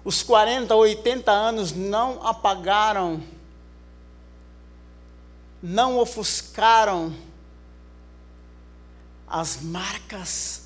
[0.06, 3.24] os 40, 80 anos não apagaram,
[5.64, 7.12] não ofuscaram
[9.28, 10.66] as marcas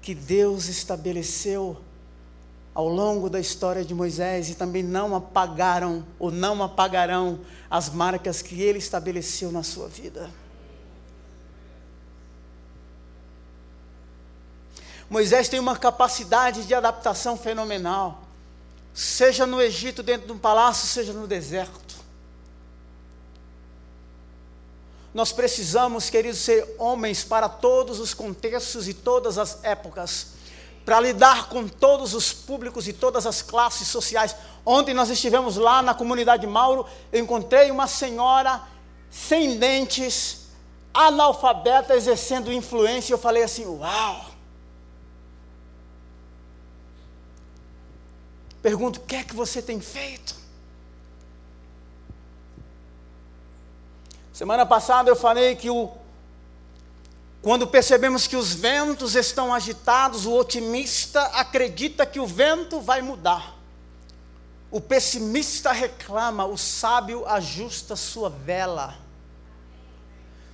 [0.00, 1.76] que Deus estabeleceu
[2.74, 8.40] ao longo da história de Moisés e também não apagaram ou não apagarão as marcas
[8.40, 10.30] que ele estabeleceu na sua vida.
[15.08, 18.22] Moisés tem uma capacidade de adaptação fenomenal,
[18.92, 21.96] seja no Egito, dentro de um palácio, seja no deserto.
[25.14, 30.28] Nós precisamos, queridos, ser homens para todos os contextos e todas as épocas,
[30.84, 34.36] para lidar com todos os públicos e todas as classes sociais.
[34.64, 38.60] Ontem nós estivemos lá na comunidade Mauro, eu encontrei uma senhora
[39.10, 40.48] sem dentes,
[40.92, 44.35] analfabeta, exercendo influência, e eu falei assim: Uau!
[48.66, 50.34] Pergunto: o que é que você tem feito?
[54.32, 55.92] Semana passada eu falei que o,
[57.40, 63.54] quando percebemos que os ventos estão agitados, o otimista acredita que o vento vai mudar.
[64.68, 68.98] O pessimista reclama, o sábio ajusta sua vela.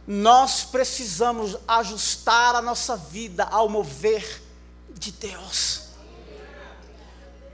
[0.06, 4.42] Nós precisamos ajustar a nossa vida ao mover
[4.98, 5.91] de Deus.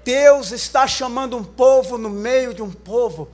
[0.09, 3.29] Deus está chamando um povo no meio de um povo.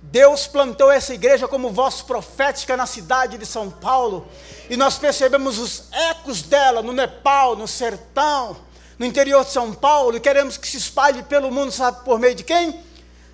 [0.00, 4.28] Deus plantou essa igreja como voz profética na cidade de São Paulo,
[4.68, 8.56] e nós percebemos os ecos dela no Nepal, no sertão,
[8.96, 12.36] no interior de São Paulo, e queremos que se espalhe pelo mundo, sabe por meio
[12.36, 12.80] de quem?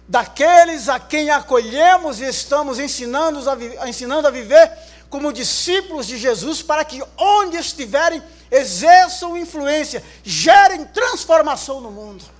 [0.08, 4.72] Daqueles a quem acolhemos e estamos ensinando a, ensinando a viver
[5.10, 12.35] como discípulos de Jesus, para que onde estiverem, exerçam influência, gerem transformação no mundo.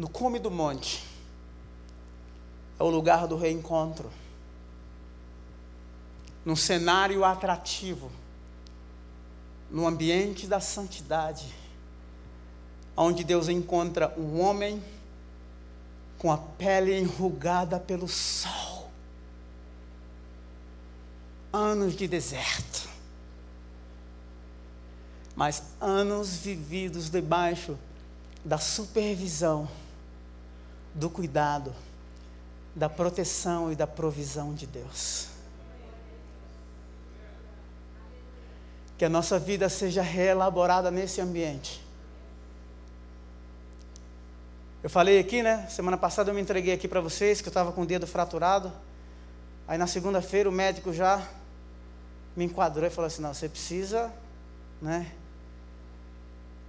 [0.00, 1.04] No cume do monte,
[2.78, 4.10] é o lugar do reencontro.
[6.42, 8.10] Num cenário atrativo,
[9.70, 11.54] no ambiente da santidade,
[12.96, 14.82] onde Deus encontra um homem
[16.16, 18.90] com a pele enrugada pelo sol,
[21.52, 22.88] anos de deserto,
[25.36, 27.76] mas anos vividos debaixo
[28.42, 29.68] da supervisão
[30.94, 31.74] do cuidado,
[32.74, 35.28] da proteção e da provisão de Deus.
[38.98, 41.84] Que a nossa vida seja reelaborada nesse ambiente.
[44.82, 45.66] Eu falei aqui, né?
[45.68, 48.72] Semana passada eu me entreguei aqui para vocês que eu estava com o dedo fraturado.
[49.68, 51.22] Aí na segunda-feira o médico já
[52.34, 54.10] me enquadrou e falou assim: não, você precisa,
[54.80, 55.12] né?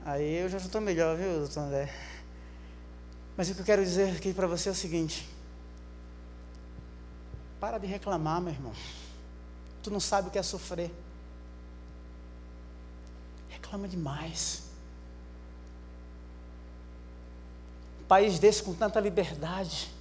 [0.04, 1.90] Aí eu já estou melhor, viu, doutor André?
[3.36, 5.28] Mas o que eu quero dizer aqui para você é o seguinte:
[7.60, 8.74] Para de reclamar, meu irmão.
[9.82, 10.92] Tu não sabe o que é sofrer.
[13.50, 14.64] Reclama demais.
[18.02, 19.92] Um país desse com tanta liberdade.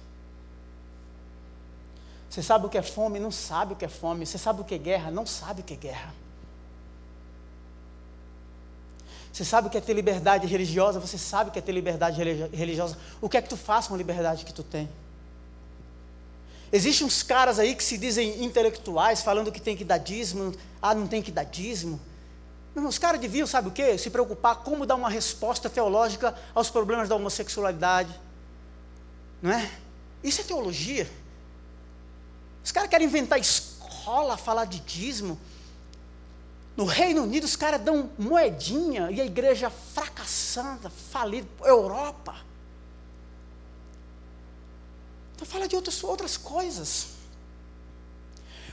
[2.29, 3.19] Você sabe o que é fome?
[3.19, 4.25] Não sabe o que é fome.
[4.25, 5.11] Você sabe o que é guerra?
[5.11, 6.13] Não sabe o que é guerra.
[9.41, 10.99] Você sabe o que é ter liberdade religiosa?
[10.99, 12.21] Você sabe o que é ter liberdade
[12.53, 12.95] religiosa?
[13.19, 14.87] O que é que tu faz com a liberdade que tu tem?
[16.71, 20.93] Existem uns caras aí que se dizem intelectuais, falando que tem que dar dízimo, ah,
[20.93, 21.99] não tem que dar dízimo.
[22.75, 23.97] Os caras deviam, sabe o quê?
[23.97, 28.13] Se preocupar como dar uma resposta teológica aos problemas da homossexualidade.
[29.41, 29.71] Não é?
[30.23, 31.09] Isso é teologia.
[32.63, 35.39] Os caras querem inventar escola, falar de dízimo.
[36.75, 41.47] No Reino Unido, os caras dão moedinha e a igreja fracassada, falida.
[41.63, 42.35] Europa.
[45.35, 47.07] Então fala de outras, outras coisas.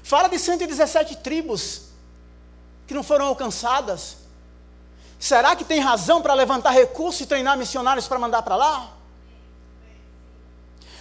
[0.03, 1.89] Fala de 117 tribos
[2.87, 4.17] que não foram alcançadas.
[5.19, 8.93] Será que tem razão para levantar recursos e treinar missionários para mandar para lá?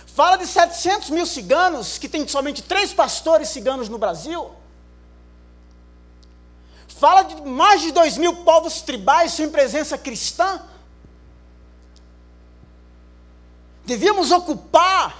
[0.07, 4.49] Fala de 700 mil ciganos, que tem somente três pastores ciganos no Brasil.
[6.99, 10.61] Fala de mais de dois mil povos tribais sem presença cristã.
[13.85, 15.15] Devíamos ocupar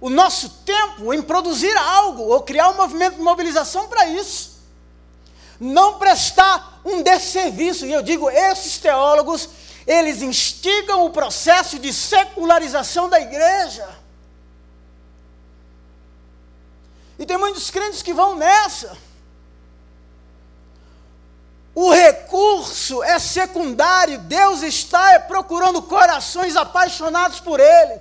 [0.00, 4.62] o nosso tempo em produzir algo ou criar um movimento de mobilização para isso.
[5.58, 7.86] Não prestar um desserviço.
[7.86, 9.48] E eu digo, esses teólogos,
[9.86, 13.88] eles instigam o processo de secularização da igreja.
[17.18, 18.96] E tem muitos crentes que vão nessa.
[21.74, 28.00] O recurso é secundário, Deus está procurando corações apaixonados por Ele.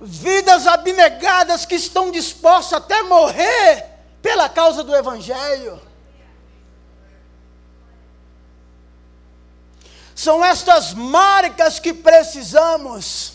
[0.00, 3.86] Vidas abnegadas que estão dispostas até morrer
[4.20, 5.80] pela causa do Evangelho.
[10.14, 13.32] São estas marcas que precisamos,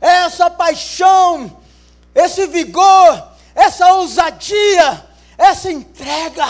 [0.00, 1.62] essa paixão,
[2.14, 6.46] esse vigor, essa ousadia, essa entrega,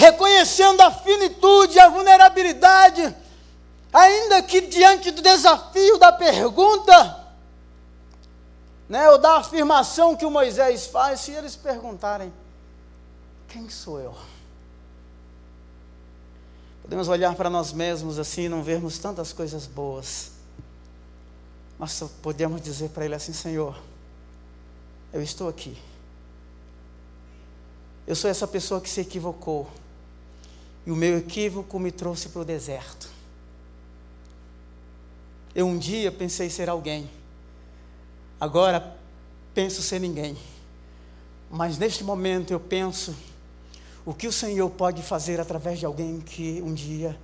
[0.00, 3.14] reconhecendo a finitude, a vulnerabilidade,
[3.92, 7.18] Ainda que diante do desafio da pergunta,
[8.88, 12.32] né, ou da afirmação que o Moisés faz, se eles perguntarem:
[13.48, 14.14] Quem sou eu?
[16.82, 20.32] Podemos olhar para nós mesmos assim e não vermos tantas coisas boas,
[21.76, 23.76] mas podemos dizer para Ele assim: Senhor,
[25.12, 25.76] eu estou aqui.
[28.06, 29.68] Eu sou essa pessoa que se equivocou,
[30.90, 33.08] e o meu equívoco me trouxe para o deserto.
[35.54, 37.08] Eu um dia pensei ser alguém,
[38.40, 38.98] agora
[39.54, 40.36] penso ser ninguém.
[41.48, 43.14] Mas neste momento eu penso
[44.04, 47.16] o que o Senhor pode fazer através de alguém que um dia.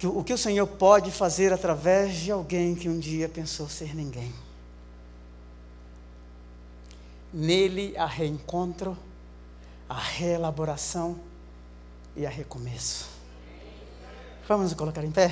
[0.00, 3.94] Que, o que o Senhor pode fazer através de alguém que um dia pensou ser
[3.94, 4.34] ninguém.
[7.32, 8.98] Nele há reencontro,
[9.88, 11.27] a reelaboração
[12.18, 13.06] e a recomeço.
[14.48, 15.30] Vamos colocar em pé?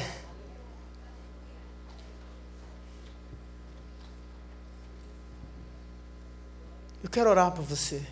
[7.03, 8.07] Eu quero orar por você.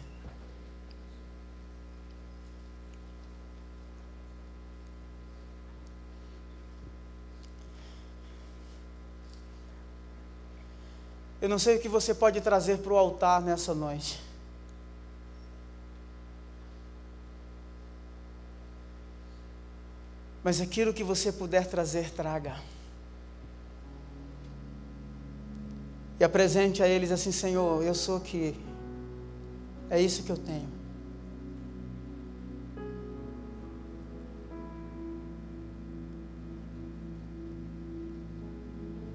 [11.41, 14.24] Eu não sei o que você pode trazer para o altar nessa noite.
[20.45, 22.57] Mas aquilo que você puder trazer, traga.
[26.20, 28.55] E apresente a eles assim: Senhor, eu sou aqui.
[29.88, 30.68] É isso que eu tenho.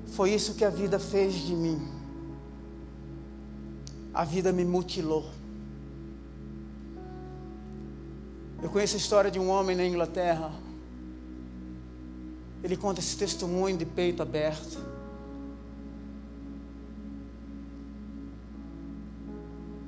[0.07, 1.79] Foi isso que a vida fez de mim.
[4.13, 5.29] A vida me mutilou.
[8.61, 10.51] Eu conheço a história de um homem na Inglaterra.
[12.63, 14.83] Ele conta esse testemunho de peito aberto.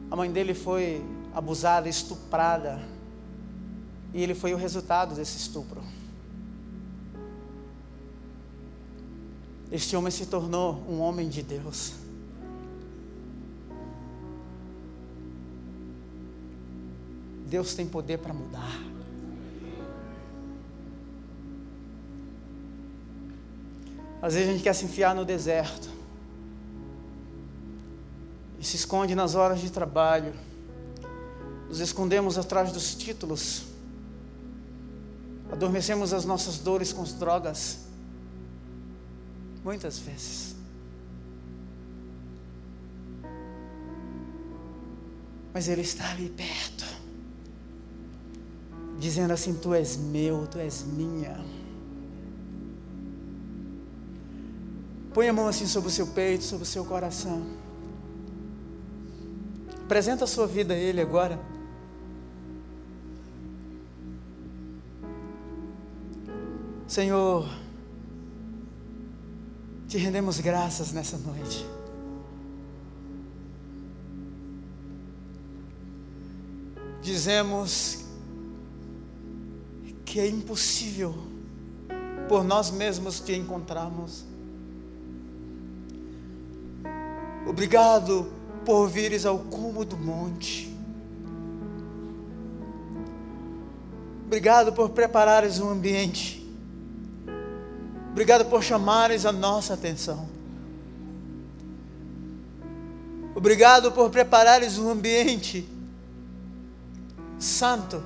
[0.10, 1.04] A mãe dele foi
[1.34, 2.82] abusada, estuprada.
[4.14, 5.82] E ele foi o resultado desse estupro.
[9.72, 11.94] Este homem se tornou um homem de Deus.
[17.48, 18.91] Deus tem poder para mudar.
[24.22, 26.02] Às vezes a gente quer se enfiar no deserto.
[28.62, 30.34] e se esconde nas horas de trabalho.
[31.68, 33.64] Nos escondemos atrás dos títulos.
[35.52, 37.80] Adormecemos as nossas dores com as drogas.
[39.64, 40.56] Muitas vezes.
[45.52, 46.86] Mas Ele está ali perto,
[49.00, 51.44] dizendo assim: Tu és meu, tu és minha.
[55.22, 57.46] Põe a mão assim sobre o seu peito, sobre o seu coração.
[59.84, 61.40] Apresenta a sua vida a Ele agora.
[66.88, 67.48] Senhor,
[69.88, 71.68] te rendemos graças nessa noite.
[77.00, 78.06] Dizemos
[80.04, 81.14] que é impossível
[82.28, 84.31] por nós mesmos te encontrarmos.
[87.46, 88.32] Obrigado
[88.66, 90.72] por vires ao cume do monte.
[94.26, 96.42] Obrigado por preparares um ambiente.
[98.12, 100.30] Obrigado por chamares a nossa atenção.
[103.34, 105.68] Obrigado por preparares um ambiente
[107.40, 108.04] santo,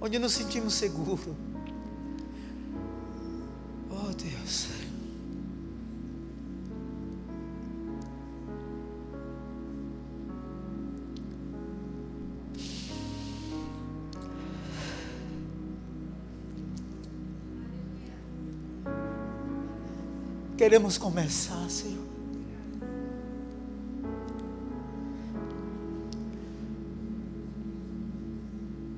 [0.00, 1.34] onde nos sentimos seguros.
[3.90, 4.79] Oh Deus.
[20.60, 22.04] Queremos começar, Senhor.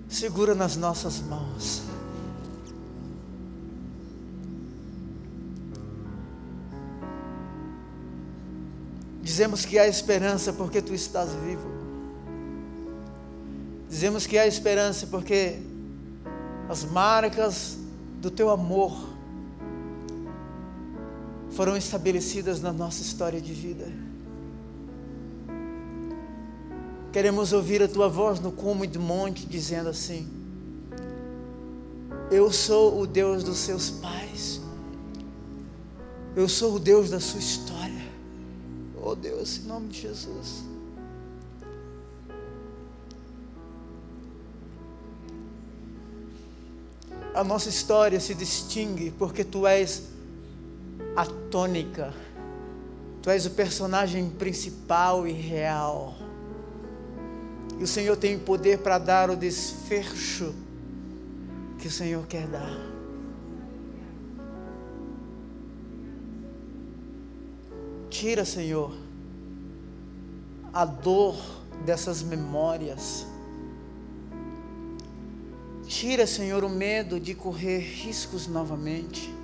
[0.09, 1.83] Segura nas nossas mãos.
[9.23, 11.69] Dizemos que há esperança porque tu estás vivo.
[13.89, 15.63] Dizemos que há esperança porque
[16.69, 17.79] as marcas
[18.21, 19.12] do teu amor
[21.63, 23.87] foram estabelecidas na nossa história de vida.
[27.13, 30.29] Queremos ouvir a tua voz no cume do monte dizendo assim:
[32.33, 34.61] Eu sou o Deus dos seus pais.
[36.35, 38.11] Eu sou o Deus da sua história.
[39.01, 40.65] Oh Deus, em nome de Jesus.
[47.33, 50.12] A nossa história se distingue porque tu és
[51.17, 52.13] a tônica.
[53.21, 56.15] Tu és o personagem principal e real.
[57.79, 60.55] E o Senhor tem poder para dar o desfecho
[61.79, 62.93] que o Senhor quer dar.
[68.09, 68.93] Tira, Senhor,
[70.73, 71.37] a dor
[71.85, 73.27] dessas memórias.
[75.87, 79.42] Tira, Senhor, o medo de correr riscos novamente.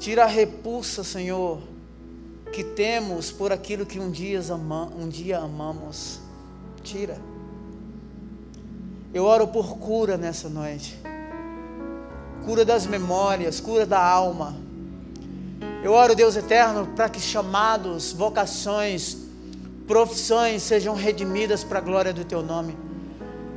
[0.00, 1.60] Tira a repulsa, Senhor,
[2.50, 6.20] que temos por aquilo que um dia, ama, um dia amamos.
[6.82, 7.18] Tira.
[9.12, 10.98] Eu oro por cura nessa noite.
[12.46, 14.56] Cura das memórias, cura da alma.
[15.84, 19.18] Eu oro, Deus eterno, para que chamados, vocações,
[19.86, 22.74] profissões sejam redimidas para a glória do teu nome.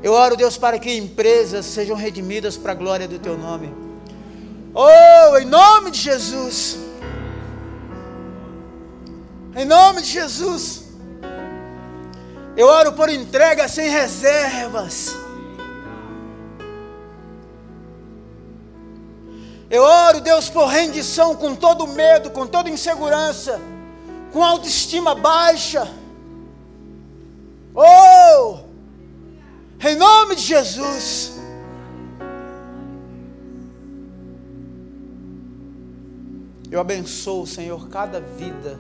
[0.04, 3.93] Eu oro, Deus, para que empresas sejam redimidas para a glória do teu nome.
[4.74, 6.80] Oh, em nome de Jesus.
[9.56, 10.84] Em nome de Jesus.
[12.58, 15.16] Eu oro por entrega sem reservas.
[19.70, 23.60] Eu oro, Deus, por rendição com todo medo, com toda insegurança,
[24.32, 25.88] com autoestima baixa.
[27.76, 28.60] Oh!
[29.84, 31.43] Em nome de Jesus.
[36.74, 38.80] Eu abençoo, Senhor, cada vida,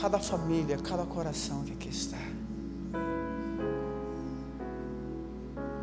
[0.00, 2.16] cada família, cada coração que aqui está.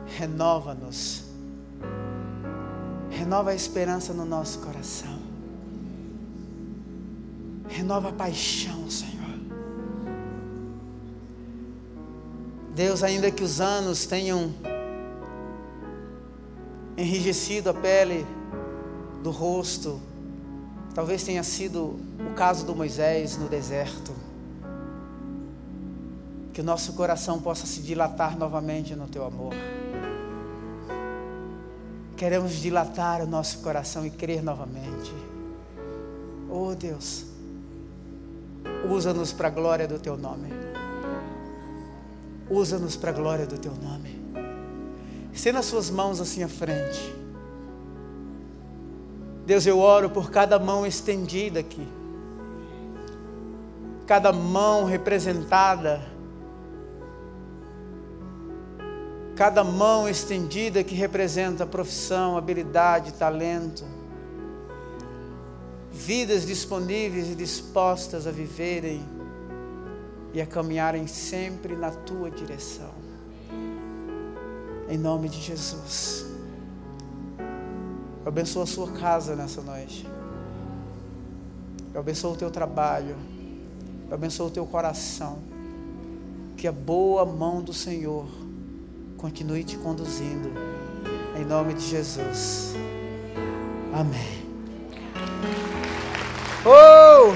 [0.07, 1.25] Renova-nos.
[3.11, 5.19] Renova a esperança no nosso coração.
[7.69, 9.39] Renova a paixão, Senhor.
[12.73, 14.51] Deus, ainda que os anos tenham
[16.97, 18.25] enrijecido a pele
[19.21, 20.01] do rosto,
[20.95, 24.13] Talvez tenha sido o caso do Moisés no deserto.
[26.53, 29.53] Que o nosso coração possa se dilatar novamente no teu amor.
[32.15, 35.13] Queremos dilatar o nosso coração e crer novamente.
[36.49, 37.25] Oh Deus,
[38.89, 40.47] usa-nos para a glória do teu nome.
[42.49, 44.23] Usa-nos para a glória do teu nome.
[45.33, 47.14] Estenda as suas mãos assim à frente.
[49.45, 51.87] Deus, eu oro por cada mão estendida aqui,
[54.07, 56.01] cada mão representada,
[59.35, 63.85] cada mão estendida que representa profissão, habilidade, talento,
[65.91, 69.05] vidas disponíveis e dispostas a viverem
[70.33, 72.93] e a caminharem sempre na tua direção.
[74.89, 76.24] Em nome de Jesus.
[78.25, 80.03] Eu abençoo a sua casa nessa noite.
[81.93, 83.15] Eu abençoo o teu trabalho.
[84.09, 85.37] Eu abençoo o teu coração.
[86.57, 88.25] Que a boa mão do Senhor
[89.15, 90.49] continue te conduzindo.
[91.39, 92.73] Em nome de Jesus.
[93.93, 94.43] Amém.
[96.65, 97.31] Oh!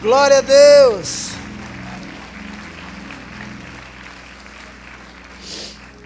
[0.00, 1.29] Glória a Deus!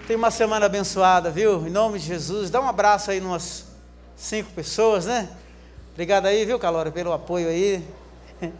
[0.07, 1.65] Tem uma semana abençoada, viu?
[1.65, 2.51] Em nome de Jesus.
[2.51, 3.65] Dá um abraço aí umas
[4.15, 5.27] cinco pessoas, né?
[5.93, 7.83] Obrigado aí, viu, Calora, pelo apoio aí.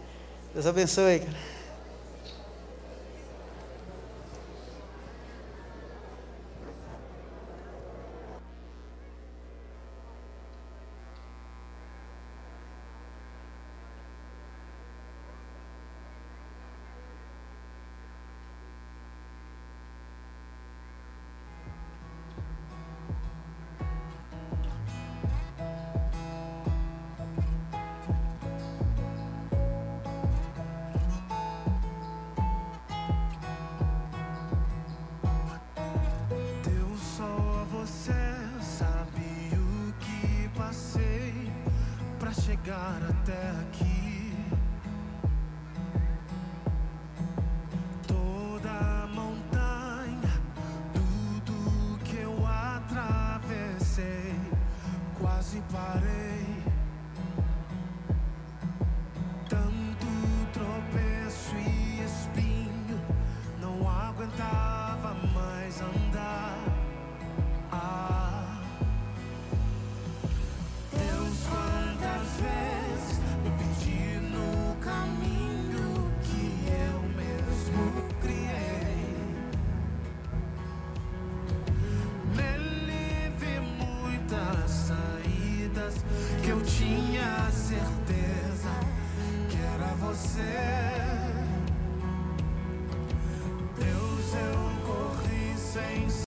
[0.54, 1.55] Deus abençoe, cara.